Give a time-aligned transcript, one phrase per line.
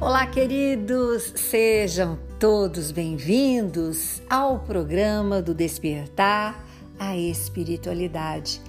[0.00, 1.32] Olá, queridos!
[1.34, 6.64] Sejam todos bem-vindos ao programa do Despertar
[6.96, 8.62] a Espiritualidade.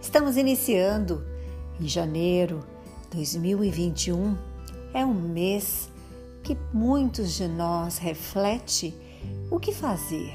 [0.00, 1.24] Estamos iniciando
[1.80, 2.66] em janeiro
[3.14, 4.36] 2021.
[4.92, 5.88] É um mês
[6.42, 8.92] que muitos de nós reflete
[9.52, 10.34] o que fazer,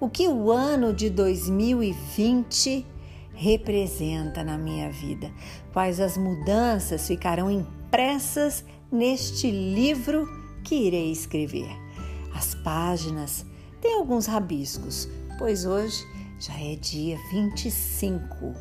[0.00, 2.84] o que o ano de 2020
[3.32, 5.30] representa na minha vida,
[5.72, 10.28] quais as mudanças ficarão impressas neste livro
[10.64, 11.70] que irei escrever.
[12.34, 13.44] As páginas
[13.80, 15.08] têm alguns rabiscos,
[15.38, 16.04] pois hoje
[16.38, 18.54] já é dia 25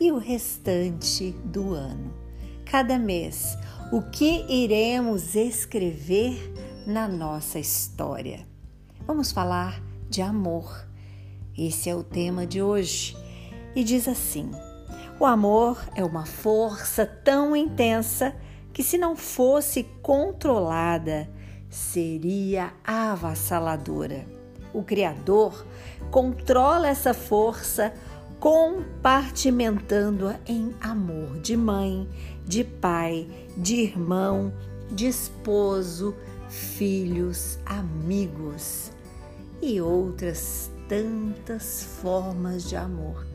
[0.00, 2.12] e o restante do ano.
[2.64, 3.56] Cada mês,
[3.92, 6.52] o que iremos escrever
[6.86, 8.46] na nossa história?
[9.06, 10.86] Vamos falar de amor.
[11.56, 13.16] Esse é o tema de hoje.
[13.74, 14.50] E diz assim:
[15.20, 18.34] O amor é uma força tão intensa
[18.72, 21.28] que, se não fosse controlada,
[21.68, 24.26] seria avassaladora.
[24.72, 25.66] O Criador
[26.10, 27.92] controla essa força
[28.40, 32.08] compartimentando-a em amor de mãe,
[32.44, 34.52] de pai, de irmão,
[34.90, 36.14] de esposo,
[36.48, 38.90] filhos, amigos
[39.60, 43.26] e outras tantas formas de amor.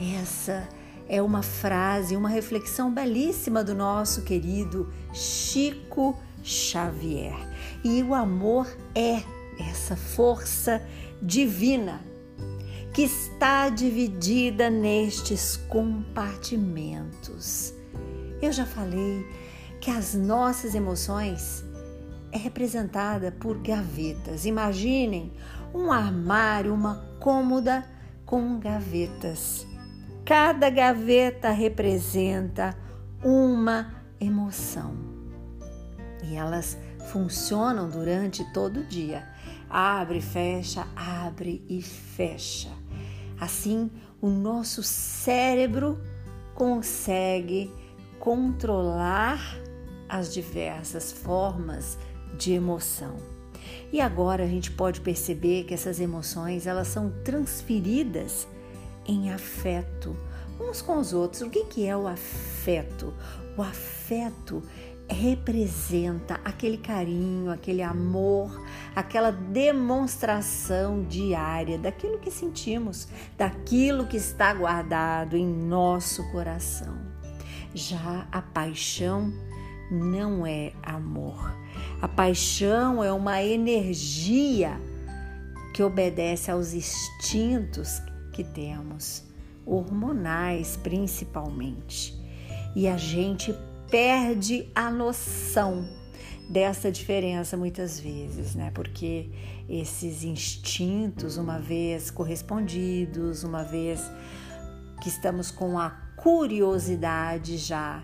[0.00, 0.79] Essa é
[1.18, 7.34] uma frase, uma reflexão belíssima do nosso querido Chico Xavier.
[7.82, 9.22] E o amor é
[9.58, 10.86] essa força
[11.22, 12.02] divina
[12.92, 17.72] que está dividida nestes compartimentos.
[18.42, 19.24] Eu já falei
[19.80, 21.64] que as nossas emoções
[22.32, 24.44] é representada por gavetas.
[24.44, 25.32] Imaginem
[25.74, 27.84] um armário, uma cômoda
[28.24, 29.66] com gavetas.
[30.30, 32.78] Cada gaveta representa
[33.20, 34.94] uma emoção
[36.22, 36.78] e elas
[37.10, 39.26] funcionam durante todo o dia.
[39.68, 42.68] Abre, fecha, abre e fecha.
[43.40, 43.90] Assim,
[44.22, 46.00] o nosso cérebro
[46.54, 47.68] consegue
[48.20, 49.40] controlar
[50.08, 51.98] as diversas formas
[52.38, 53.16] de emoção.
[53.92, 58.46] E agora a gente pode perceber que essas emoções elas são transferidas
[59.10, 60.16] em afeto
[60.60, 61.42] uns com os outros.
[61.42, 63.12] O que, que é o afeto?
[63.56, 64.62] O afeto
[65.08, 75.36] representa aquele carinho, aquele amor, aquela demonstração diária daquilo que sentimos, daquilo que está guardado
[75.36, 76.96] em nosso coração.
[77.74, 79.32] Já a paixão
[79.90, 81.52] não é amor.
[82.00, 84.80] A paixão é uma energia
[85.74, 88.00] que obedece aos instintos
[88.30, 89.24] que temos,
[89.66, 92.18] hormonais principalmente.
[92.74, 93.54] E a gente
[93.90, 95.88] perde a noção
[96.48, 98.70] dessa diferença muitas vezes, né?
[98.74, 99.30] Porque
[99.68, 104.10] esses instintos, uma vez correspondidos, uma vez
[105.00, 108.02] que estamos com a curiosidade já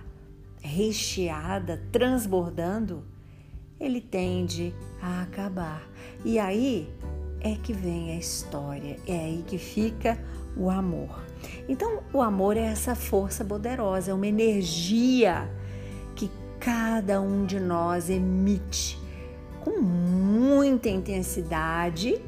[0.61, 3.05] recheada, transbordando,
[3.79, 5.83] ele tende a acabar.
[6.25, 6.89] E aí
[7.41, 10.19] é que vem a história, é aí que fica
[10.57, 11.25] o amor.
[11.69, 15.49] Então, o amor é essa força poderosa, é uma energia
[16.15, 18.99] que cada um de nós emite
[19.63, 22.21] com muita intensidade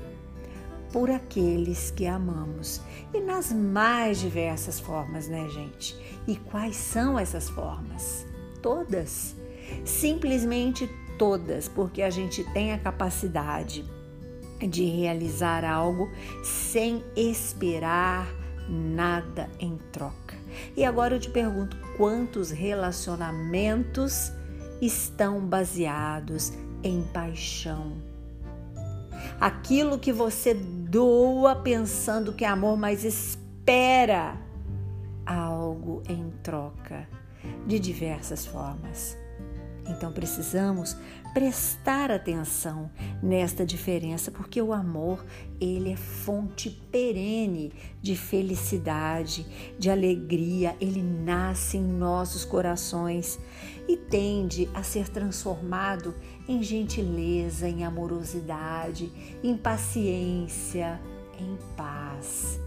[0.93, 2.81] por aqueles que amamos
[3.13, 5.97] e nas mais diversas formas, né, gente?
[6.27, 8.27] E quais são essas formas?
[8.63, 9.37] Todas.
[9.85, 13.85] Simplesmente todas, porque a gente tem a capacidade
[14.67, 16.11] de realizar algo
[16.43, 18.27] sem esperar
[18.69, 20.37] nada em troca.
[20.77, 24.33] E agora eu te pergunto: quantos relacionamentos
[24.81, 26.53] estão baseados
[26.83, 27.93] em paixão?
[29.41, 34.37] Aquilo que você doa pensando que é amor, mas espera
[35.27, 37.09] algo em troca
[37.67, 39.17] de diversas formas.
[39.88, 40.96] Então precisamos
[41.32, 42.90] prestar atenção
[43.23, 45.25] nesta diferença, porque o amor,
[45.61, 49.46] ele é fonte perene de felicidade,
[49.79, 53.38] de alegria, ele nasce em nossos corações
[53.88, 56.14] e tende a ser transformado
[56.46, 59.11] em gentileza, em amorosidade,
[59.43, 61.00] em paciência,
[61.38, 62.61] em paz.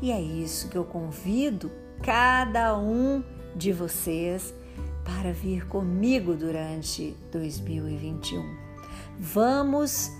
[0.00, 1.70] E é isso que eu convido
[2.02, 3.22] cada um
[3.56, 4.54] de vocês
[5.08, 8.44] para vir comigo durante 2021.
[9.18, 10.12] Vamos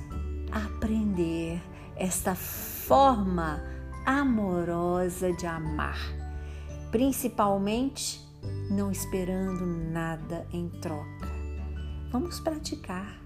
[0.50, 1.60] aprender
[1.94, 3.62] esta forma
[4.06, 5.98] amorosa de amar,
[6.90, 8.26] principalmente
[8.70, 11.28] não esperando nada em troca.
[12.10, 13.20] Vamos praticar.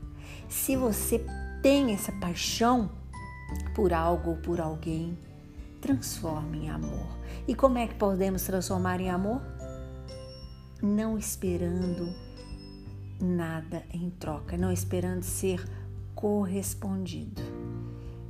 [0.49, 1.25] Se você
[1.63, 2.91] tem essa paixão
[3.73, 5.17] por algo ou por alguém,
[5.81, 7.07] transforme em amor.
[7.47, 9.41] E como é que podemos transformar em amor?
[10.83, 12.13] Não esperando
[13.21, 15.65] nada em troca, não esperando ser
[16.13, 17.41] correspondido.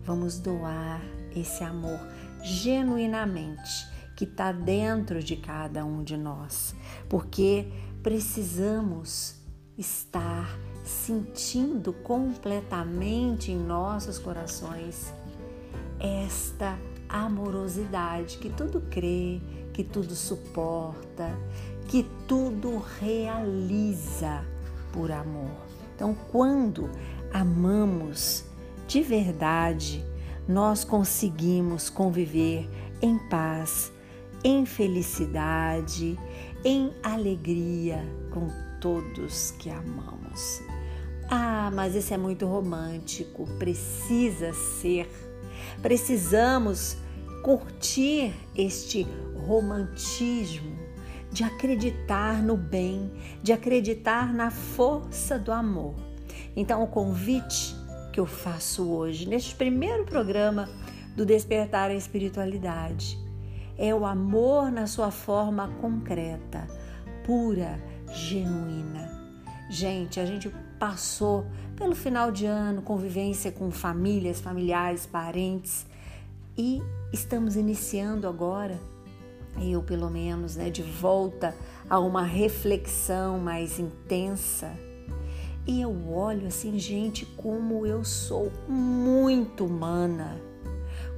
[0.04, 1.00] Vamos doar
[1.34, 1.98] esse amor
[2.42, 6.76] genuinamente que está dentro de cada um de nós,
[7.08, 7.72] porque
[8.02, 9.36] precisamos
[9.78, 10.46] estar
[10.84, 15.10] sentindo completamente em nossos corações
[15.98, 16.76] esta
[17.12, 19.40] amorosidade que tudo crê,
[19.72, 21.28] que tudo suporta,
[21.86, 24.44] que tudo realiza
[24.92, 25.50] por amor.
[25.94, 26.90] Então, quando
[27.32, 28.44] amamos
[28.88, 30.04] de verdade,
[30.48, 32.68] nós conseguimos conviver
[33.00, 33.92] em paz,
[34.42, 36.18] em felicidade,
[36.64, 38.48] em alegria com
[38.80, 40.62] todos que amamos.
[41.30, 45.08] Ah, mas isso é muito romântico, precisa ser.
[45.80, 46.96] Precisamos
[47.42, 49.06] curtir este
[49.46, 50.76] romantismo
[51.30, 53.10] de acreditar no bem,
[53.42, 55.94] de acreditar na força do amor.
[56.54, 57.74] Então, o convite
[58.12, 60.68] que eu faço hoje, neste primeiro programa
[61.16, 63.18] do Despertar a Espiritualidade,
[63.78, 66.66] é o amor na sua forma concreta,
[67.24, 67.82] pura,
[68.12, 69.10] genuína.
[69.70, 71.46] Gente, a gente passou
[71.82, 75.84] pelo final de ano, convivência com famílias, familiares, parentes
[76.56, 76.80] e
[77.12, 78.78] estamos iniciando agora,
[79.60, 81.52] eu pelo menos, né, de volta
[81.90, 84.70] a uma reflexão mais intensa.
[85.66, 90.40] E eu olho assim, gente, como eu sou muito humana,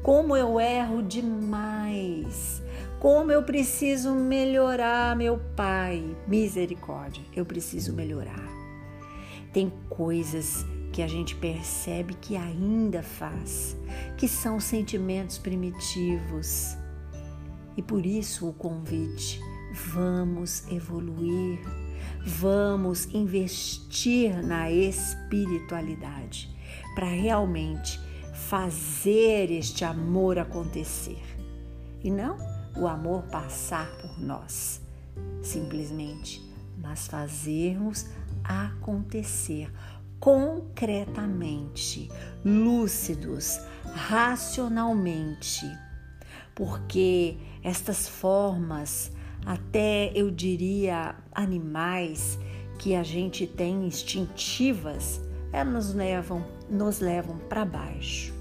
[0.03, 2.63] como eu erro demais,
[3.01, 8.54] como eu preciso melhorar, meu Pai, misericórdia, eu preciso melhorar.
[9.55, 13.77] Tem coisas que a gente percebe que ainda faz,
[14.19, 16.77] que são sentimentos primitivos.
[17.77, 19.41] E por isso o convite:
[19.73, 21.61] vamos evoluir,
[22.27, 26.53] vamos investir na espiritualidade
[26.97, 28.01] para realmente
[28.33, 31.23] fazer este amor acontecer
[32.03, 32.37] e não
[32.77, 34.83] o amor passar por nós,
[35.41, 36.43] simplesmente,
[36.76, 38.06] mas fazermos
[38.43, 39.71] acontecer
[40.21, 42.11] concretamente,
[42.44, 45.67] lúcidos, racionalmente,
[46.55, 49.12] porque estas formas,
[49.44, 52.38] até eu diria animais
[52.79, 55.20] que a gente tem instintivas,
[55.53, 58.32] elas nos levam, nos levam para baixo,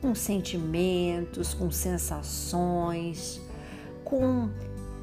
[0.00, 3.40] com sentimentos, com sensações,
[4.04, 4.50] com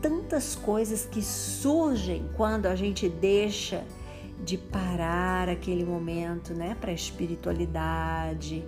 [0.03, 3.85] tantas coisas que surgem quando a gente deixa
[4.43, 8.65] de parar aquele momento, né, para a espiritualidade.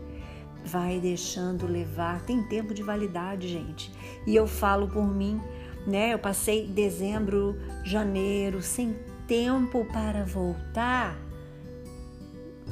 [0.64, 3.92] Vai deixando levar, tem tempo de validade, gente.
[4.26, 5.40] E eu falo por mim,
[5.86, 6.14] né?
[6.14, 8.96] Eu passei dezembro, janeiro sem
[9.28, 11.16] tempo para voltar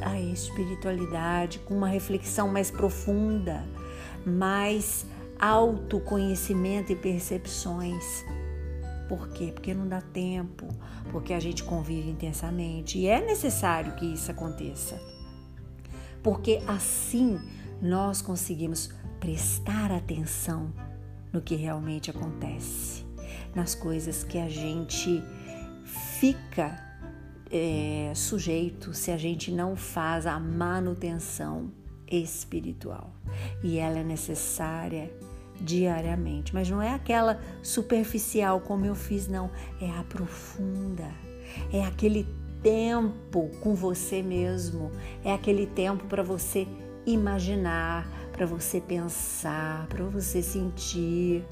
[0.01, 3.63] à espiritualidade com uma reflexão mais profunda,
[4.25, 5.05] mais
[5.37, 8.23] autoconhecimento e percepções.
[9.07, 9.51] Por quê?
[9.53, 10.67] Porque não dá tempo,
[11.11, 14.99] porque a gente convive intensamente e é necessário que isso aconteça.
[16.21, 17.39] Porque assim
[17.81, 20.73] nós conseguimos prestar atenção
[21.31, 23.05] no que realmente acontece,
[23.53, 25.21] nas coisas que a gente
[26.19, 26.79] fica
[27.51, 31.71] é, sujeito se a gente não faz a manutenção
[32.09, 33.13] espiritual.
[33.63, 35.11] E ela é necessária
[35.59, 39.49] diariamente, mas não é aquela superficial como eu fiz, não,
[39.81, 41.09] é a profunda,
[41.71, 42.27] é aquele
[42.61, 44.91] tempo com você mesmo,
[45.23, 46.67] é aquele tempo para você
[47.05, 51.45] imaginar, para você pensar, para você sentir,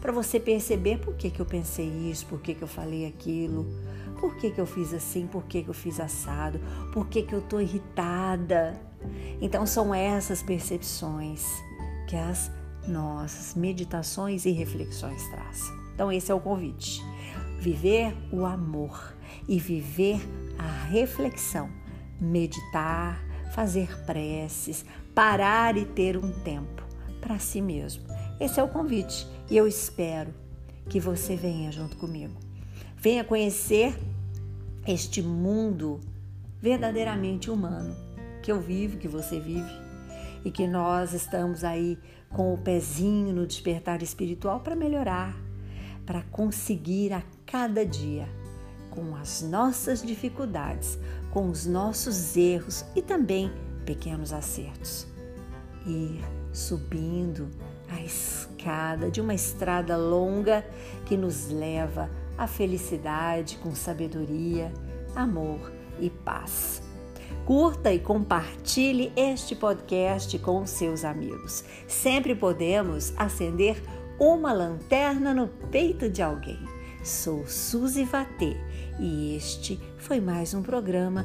[0.00, 3.66] para você perceber por que, que eu pensei isso, por que, que eu falei aquilo,
[4.20, 6.60] por que, que eu fiz assim, por que, que eu fiz assado,
[6.92, 8.78] por que, que eu estou irritada.
[9.40, 11.44] Então são essas percepções
[12.08, 12.50] que as
[12.86, 15.74] nossas meditações e reflexões trazem.
[15.94, 17.02] Então, esse é o convite.
[17.58, 19.14] Viver o amor
[19.48, 20.20] e viver
[20.58, 21.70] a reflexão,
[22.20, 23.22] meditar,
[23.54, 26.82] fazer preces, parar e ter um tempo
[27.20, 28.02] para si mesmo.
[28.38, 30.34] Esse é o convite e eu espero
[30.88, 32.34] que você venha junto comigo.
[32.96, 33.98] Venha conhecer
[34.86, 36.00] este mundo
[36.60, 37.96] verdadeiramente humano
[38.42, 39.85] que eu vivo, que você vive
[40.46, 41.98] e que nós estamos aí
[42.30, 45.36] com o pezinho no despertar espiritual para melhorar,
[46.06, 48.28] para conseguir a cada dia
[48.88, 51.00] com as nossas dificuldades,
[51.32, 53.50] com os nossos erros e também
[53.84, 55.08] pequenos acertos.
[55.84, 57.50] Ir subindo
[57.88, 60.64] a escada de uma estrada longa
[61.06, 64.72] que nos leva à felicidade com sabedoria,
[65.16, 66.85] amor e paz.
[67.46, 71.62] Curta e compartilhe este podcast com seus amigos.
[71.86, 73.80] Sempre podemos acender
[74.18, 76.58] uma lanterna no peito de alguém.
[77.04, 78.56] Sou Suzy Vatê
[78.98, 81.24] e este foi mais um programa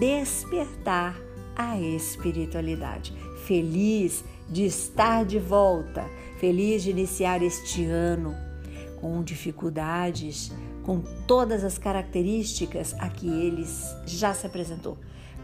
[0.00, 1.16] Despertar
[1.54, 3.14] a Espiritualidade.
[3.46, 6.04] Feliz de estar de volta,
[6.40, 8.34] feliz de iniciar este ano
[9.00, 10.50] com dificuldades,
[10.82, 14.98] com todas as características a que eles já se apresentou,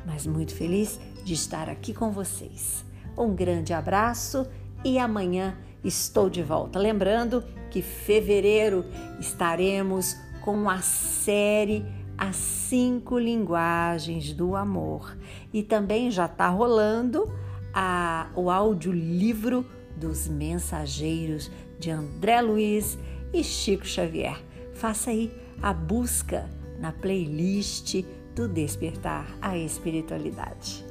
[0.06, 2.84] mas muito feliz de estar aqui com vocês.
[3.18, 4.46] Um grande abraço
[4.84, 6.78] e amanhã estou de volta.
[6.78, 8.84] Lembrando que fevereiro
[9.18, 11.84] estaremos com a série
[12.16, 15.16] As Cinco Linguagens do Amor
[15.52, 17.30] e também já está rolando
[17.74, 22.96] a, o audiolivro dos Mensageiros de André Luiz
[23.32, 24.40] e Chico Xavier.
[24.74, 26.48] Faça aí a busca
[26.78, 28.04] na playlist
[28.36, 30.85] do Despertar a Espiritualidade.